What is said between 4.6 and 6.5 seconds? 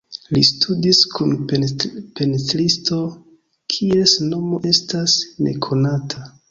estas nekonata.